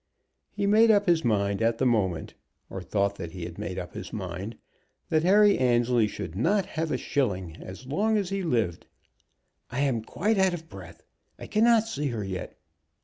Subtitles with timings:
[0.49, 2.33] He made up his mind at the moment,
[2.71, 4.57] or thought that he had made up his mind,
[5.09, 8.87] that Harry Annesley should not have a shilling as long as he lived.
[9.69, 11.03] "I am quite out of breath.
[11.37, 12.57] I cannot see her yet.